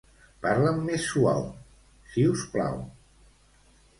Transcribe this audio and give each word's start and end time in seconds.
Parla'm 0.45 0.79
més 0.85 1.03
suau, 1.09 1.43
siusplau. 2.15 2.79